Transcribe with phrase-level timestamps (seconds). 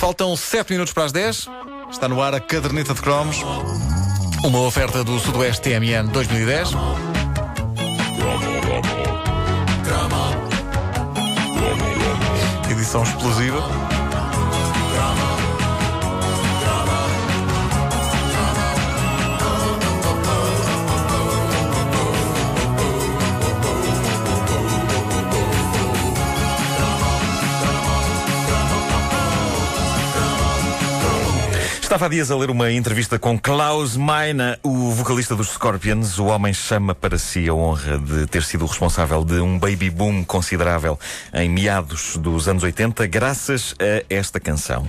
[0.00, 1.46] Faltam 7 minutos para as 10.
[1.90, 3.36] Está no ar a caderneta de cromos.
[4.42, 6.70] Uma oferta do Sudoeste TMN 2010.
[12.70, 13.89] Edição explosiva.
[31.90, 36.20] Estava há dias a ler uma entrevista com Klaus Meine, o vocalista dos Scorpions.
[36.20, 40.22] O homem chama para si a honra de ter sido responsável de um baby boom
[40.22, 40.96] considerável
[41.34, 44.86] em meados dos anos 80, graças a esta canção.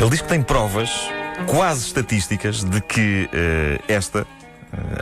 [0.00, 0.90] Ele diz que tem provas
[1.46, 4.26] quase estatísticas de que uh, esta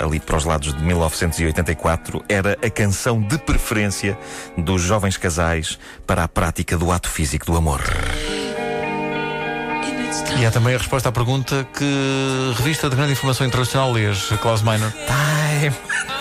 [0.01, 4.19] ali para os lados de 1984, era a canção de preferência
[4.57, 7.83] dos jovens casais para a prática do ato físico do amor.
[10.39, 14.63] E há também a resposta à pergunta que revista de grande informação internacional lês, Klaus
[14.63, 14.93] Meiner.
[14.93, 16.14] Time.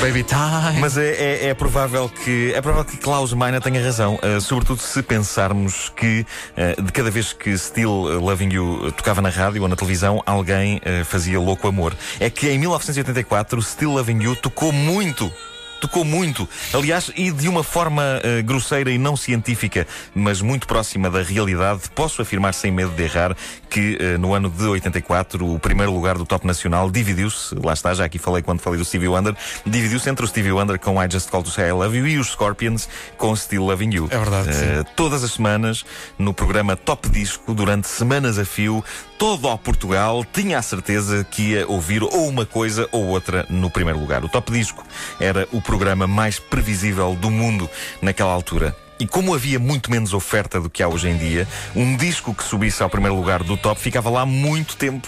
[0.00, 0.80] Baby Time.
[0.80, 4.80] Mas é, é, é, provável que é provável que Klaus Meine tenha razão, uh, sobretudo
[4.80, 6.24] se pensarmos que
[6.56, 10.78] uh, de cada vez que Still Loving You tocava na rádio ou na televisão, alguém
[10.78, 11.94] uh, fazia louco amor.
[12.18, 15.30] É que em 1984 Still Loving You tocou muito
[15.80, 16.48] tocou muito.
[16.72, 21.82] Aliás, e de uma forma uh, grosseira e não científica, mas muito próxima da realidade,
[21.94, 23.36] posso afirmar sem medo de errar
[23.68, 27.94] que uh, no ano de 84 o primeiro lugar do top nacional dividiu-se, lá está,
[27.94, 31.08] já aqui falei quando falei do Stevie Wonder, dividiu-se entre o Stevie Wonder com I
[31.10, 34.08] Just Call to Say I Love You e os Scorpions com Still Loving You.
[34.10, 34.48] É verdade.
[34.50, 35.84] Uh, todas as semanas,
[36.18, 38.84] no programa Top Disco, durante semanas a fio,
[39.20, 43.68] todo o Portugal tinha a certeza que ia ouvir ou uma coisa ou outra no
[43.68, 44.24] primeiro lugar.
[44.24, 44.82] O Top Disco
[45.20, 47.68] era o programa mais previsível do mundo
[48.00, 48.74] naquela altura.
[48.98, 52.42] E como havia muito menos oferta do que há hoje em dia, um disco que
[52.42, 55.06] subisse ao primeiro lugar do top ficava lá muito tempo.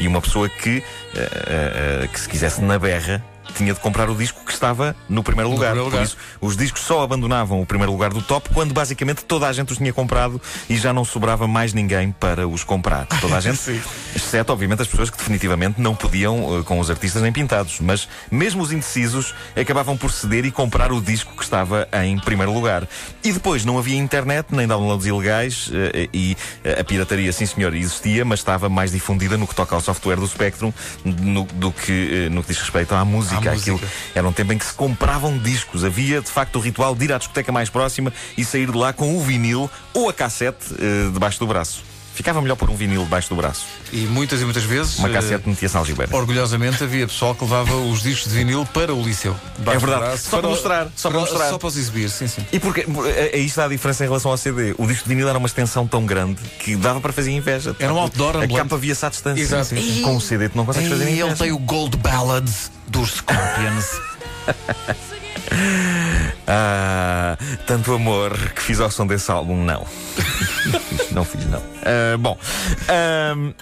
[0.00, 4.14] E uma pessoa que, uh, uh, que se quisesse na berra, tinha de comprar o
[4.14, 5.74] disco que estava no primeiro lugar.
[5.74, 5.98] No primeiro lugar.
[6.00, 9.52] Por isso, os discos só abandonavam o primeiro lugar do top quando basicamente toda a
[9.52, 13.06] gente os tinha comprado e já não sobrava mais ninguém para os comprar.
[13.20, 13.82] Toda a gente,
[14.14, 17.78] exceto, obviamente, as pessoas que definitivamente não podiam uh, com os artistas nem pintados.
[17.80, 22.52] Mas mesmo os indecisos acabavam por ceder e comprar o disco que estava em primeiro
[22.52, 22.88] lugar.
[23.22, 25.72] E depois não havia internet, nem downloads ilegais uh,
[26.12, 29.80] e uh, a pirataria, sim senhor, existia, mas estava mais difundida no que toca ao
[29.80, 30.72] software do Spectrum
[31.04, 33.72] no, do que no que diz respeito à música música.
[33.72, 35.84] Aquilo era um tempo em que se compravam discos.
[35.84, 38.92] Havia, de facto, o ritual de ir à discoteca mais próxima e sair de lá
[38.92, 41.91] com o vinil ou a cassete uh, debaixo do braço.
[42.14, 43.64] Ficava melhor pôr um vinil debaixo do braço.
[43.92, 44.98] E muitas e muitas vezes.
[44.98, 46.14] Uma cassete metia-se Algibera.
[46.14, 49.34] Orgulhosamente havia pessoal que levava os discos de vinil para o liceu.
[49.60, 49.86] É verdade.
[49.86, 50.88] Braço, só para, mostrar.
[50.94, 51.50] Só para, mostrar.
[51.50, 52.46] Só para os exibir, sim, sim.
[52.52, 52.86] E porque
[53.32, 54.74] aí está a diferença em relação ao CD.
[54.76, 57.74] O disco de vinil era uma extensão tão grande que dava para fazer inveja.
[57.78, 59.42] Era um outdoor A capa via-se à distância.
[59.42, 59.66] Exato.
[59.66, 60.02] Sim, sim.
[60.02, 61.24] Com o CD tu não consegues fazer inveja.
[61.24, 63.86] E ele tem o Gold Ballads dos Scorpions.
[66.46, 67.36] ah,
[67.66, 69.86] tanto amor que fiz ao som desse álbum, não.
[71.12, 71.60] não fiz, não.
[71.60, 72.38] Uh, bom.
[72.88, 73.54] Uh,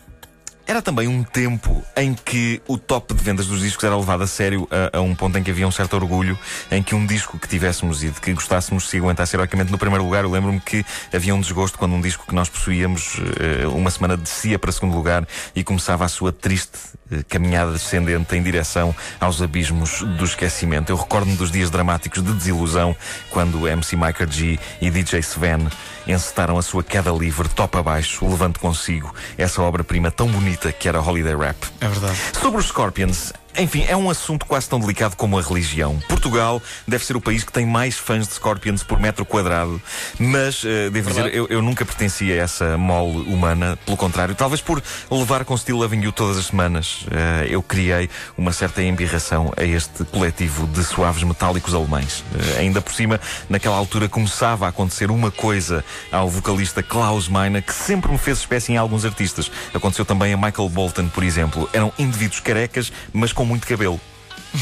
[0.70, 4.26] era também um tempo em que o top de vendas dos discos era levado a
[4.28, 6.38] sério a, a, um ponto em que havia um certo orgulho
[6.70, 10.04] em que um disco que tivéssemos e de que gostássemos se aguentasse heroicamente no primeiro
[10.04, 10.22] lugar.
[10.22, 14.16] Eu lembro-me que havia um desgosto quando um disco que nós possuíamos uh, uma semana
[14.16, 15.26] descia para segundo lugar
[15.56, 16.78] e começava a sua triste
[17.10, 20.92] uh, caminhada descendente em direção aos abismos do esquecimento.
[20.92, 22.94] Eu recordo-me dos dias dramáticos de desilusão
[23.32, 25.66] quando MC Micah G e DJ Sven
[26.06, 31.00] encetaram a sua queda livre top abaixo, levando consigo essa obra-prima tão bonita que era
[31.00, 31.56] Holiday Rap.
[31.80, 32.18] É verdade.
[32.40, 35.98] Sobre os Scorpions, enfim, é um assunto quase tão delicado como a religião.
[36.08, 39.80] Portugal deve ser o país que tem mais fãs de Scorpions por metro quadrado,
[40.18, 43.78] mas, uh, devo dizer, eu, eu, nunca pertencia a essa mole humana.
[43.84, 48.08] Pelo contrário, talvez por levar com Still Loving You todas as semanas, uh, eu criei
[48.36, 52.20] uma certa embirração a este coletivo de suaves metálicos alemães.
[52.20, 57.62] Uh, ainda por cima, naquela altura começava a acontecer uma coisa ao vocalista Klaus Meine
[57.62, 59.50] que sempre me fez espécie em alguns artistas.
[59.74, 61.68] Aconteceu também a Michael Bolton, por exemplo.
[61.72, 64.00] Eram indivíduos carecas, mas com muito cabelo.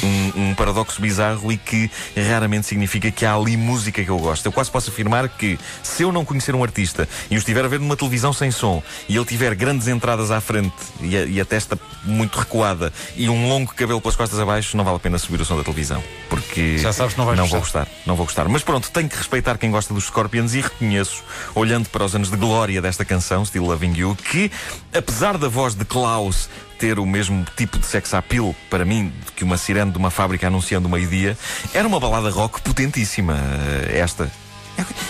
[0.02, 4.44] Um, um, paradoxo bizarro e que raramente significa que há ali música que eu gosto.
[4.44, 7.68] Eu quase posso afirmar que se eu não conhecer um artista e o estiver a
[7.68, 11.40] ver numa televisão sem som e ele tiver grandes entradas à frente e a, e
[11.40, 15.16] a testa muito recuada e um longo cabelo pelas costas abaixo, não vale a pena
[15.16, 16.04] subir o som da televisão.
[16.28, 17.48] Porque Já sabes, não, não gostar.
[17.48, 17.88] vou gostar.
[18.04, 18.48] Não vou gostar.
[18.48, 22.30] Mas pronto, tenho que respeitar quem gosta dos Scorpions e reconheço, olhando para os anos
[22.30, 24.50] de glória desta canção, Still Loving You, que
[24.92, 29.44] apesar da voz de Klaus ter o mesmo tipo de sex appeal, para mim, que
[29.44, 31.36] uma sirene de uma fábrica anunciando o meio-dia.
[31.74, 33.36] Era uma balada rock potentíssima,
[33.88, 34.30] eh, esta.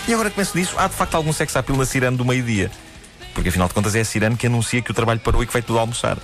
[0.07, 2.71] E agora que penso nisso, há de facto algum sex appeal na sirene do meio-dia.
[3.39, 5.53] Porque afinal de contas é a sirene que anuncia que o trabalho parou e que
[5.53, 6.17] vai tudo almoçar.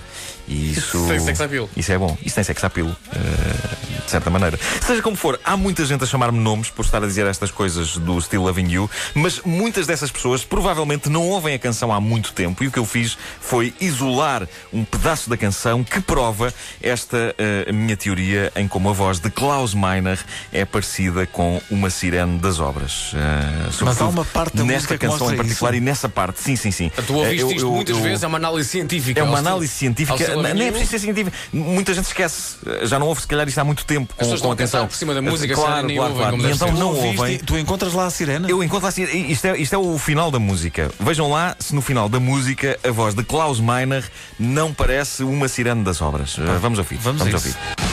[0.46, 1.06] E isso.
[1.08, 1.68] Tem sex appeal.
[1.74, 2.16] Isso é bom.
[2.22, 2.88] Isso tem sex appeal.
[3.14, 4.58] eh, de certa maneira.
[4.80, 7.96] Seja como for, há muita gente a chamar-me nomes por estar a dizer estas coisas
[7.96, 12.32] do Still Loving You, mas muitas dessas pessoas provavelmente não ouvem a canção há muito
[12.32, 17.34] tempo e o que eu fiz foi isolar um pedaço da canção que prova esta
[17.36, 20.18] eh, minha teoria em como a voz de Klaus Meiner
[20.52, 23.12] é parecida com uma sirene das obras.
[23.14, 25.82] Eh, sobretudo uma parte da nesta canção em particular isso.
[25.82, 26.40] e nessa parte.
[26.40, 26.92] Sim, sim, sim.
[27.06, 29.20] Tu ouviste Eh, eu- isto eu- muitas eu- vezes, é uma análise científica.
[29.20, 31.36] é uma Ao análise ao científica, Loving nem é preciso ser científica.
[31.52, 34.52] Muita gente esquece, já não ouve se calhar isto há muito tempo com, com a
[34.52, 34.86] a canção.
[34.86, 36.36] por cima da música, se claro, claro, ouvem claro.
[36.36, 37.38] E deve então não ouviste- ouvem.
[37.38, 38.50] Tu encontras lá a sirene?
[38.50, 40.90] Eu encontro assim, isto é, isto é o final da música.
[40.98, 44.04] Vejam lá se no final da música a voz de Klaus Meiner
[44.38, 46.36] não parece uma sirene das obras.
[46.60, 46.96] Vamos ouvir.
[46.98, 47.36] vamos a ouvir.
[47.50, 47.85] isso.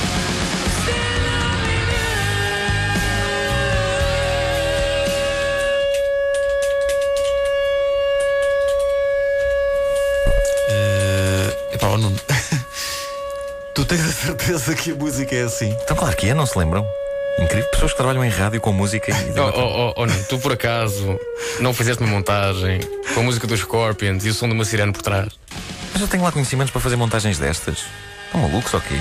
[13.74, 15.76] Tu tens a certeza que a música é assim?
[15.84, 16.86] Então, claro que é, não se lembram?
[17.40, 17.68] Incrível.
[17.72, 19.40] Pessoas que trabalham em rádio com música e.
[19.40, 21.20] Oh, oh, oh, oh, não, tu por acaso
[21.60, 22.80] não fizeste uma montagem
[23.14, 25.30] com a música dos Scorpions e o som de uma sirene por trás?
[25.92, 27.80] Mas eu tenho lá conhecimentos para fazer montagens destas.
[28.28, 28.96] Estão malucos ou quê?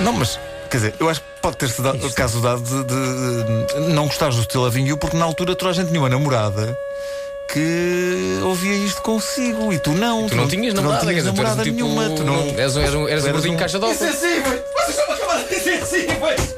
[0.00, 0.38] Não, mas
[0.68, 4.34] quer dizer, eu acho que pode ter-se dado, caso dado de, de- de não gostares
[4.36, 6.76] do Still Loving You porque na altura toda a gente tinha uma namorada
[7.52, 10.26] que ouvia isto consigo e tu não.
[10.28, 11.76] Tu não tinhas tu namorada, não tinhas quer dizer, tu eras namorada um tipo.
[11.76, 12.16] nenhuma.
[12.16, 14.02] Tu não, eras um, eras um, eras tu um gordinho um- caixa de óculos.
[14.02, 14.62] Insensíveis!
[14.74, 16.54] Vocês estão a chamar de insensíveis!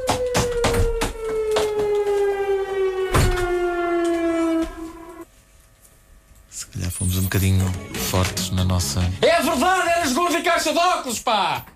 [6.51, 7.67] Se calhar fomos um bocadinho
[8.11, 9.01] fortes na nossa.
[9.21, 11.67] É verdade, eras gordo e caixa de óculos, pá!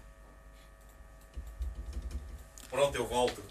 [2.71, 3.43] Pronto, eu volto.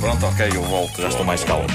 [0.00, 1.66] Pronto, ok, eu volto, já estou mais calmo.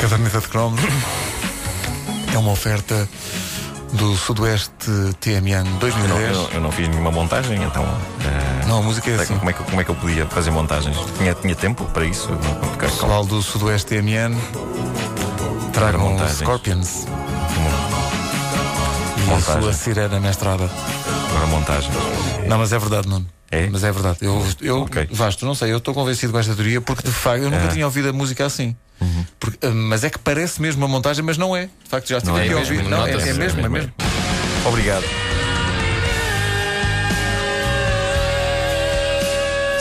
[0.00, 0.80] Caderneta de cromos
[2.34, 3.08] é uma oferta
[3.94, 6.36] do Sudoeste TMN Eu não, 2010.
[6.36, 7.82] eu- eu não fiz nenhuma montagem, então.
[7.82, 9.38] eh, Não, a música é sei assim.
[9.38, 10.96] como, é que, como é que eu podia fazer montagens?
[11.16, 12.28] Tinha, tinha tempo para isso?
[12.60, 14.36] Porque- Pessoal do Sudoeste TMN
[15.72, 16.34] tragam montagem.
[16.36, 17.06] Scorpions
[19.26, 20.30] e a sua sirena na
[21.30, 21.92] Agora montagens.
[22.46, 23.26] Não, mas é verdade, Nuno.
[23.50, 23.66] É?
[23.70, 24.18] Mas é verdade.
[24.20, 25.08] Eu, eu Ok.
[25.10, 27.68] Vasto, não sei, eu estou convencido com esta teoria porque de facto eu nunca Ah.
[27.68, 28.76] tinha ouvido a música assim.
[29.38, 31.66] Porque, ah, mas é que parece mesmo uma montagem, mas não é.
[31.66, 32.82] De facto, já estive é aqui a ouvir.
[32.82, 33.28] Não, é, nota-se.
[33.30, 33.92] é mesmo, é É mesmo.
[34.66, 35.04] Obrigado.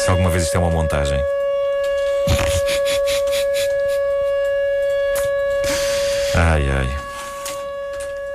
[0.04, 1.20] Se alguma vez isto é uma montagem.
[6.36, 7.07] Ai, ai.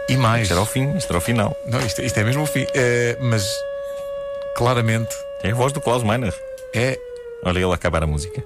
[0.09, 0.43] E mais.
[0.43, 1.57] Isto era o fim, isto era o final.
[1.67, 2.67] Não, isto, isto é mesmo o fim.
[2.75, 3.47] É, mas
[4.57, 6.35] claramente É a voz do Klaus Meiner.
[6.75, 6.99] é.
[7.45, 8.43] Olha ele acabar a música.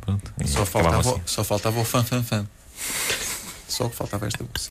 [0.00, 0.32] Pronto.
[0.46, 1.22] Só faltava, assim.
[1.26, 2.46] só faltava o fã, fã, fã.
[3.68, 4.68] Só que faltava esta música.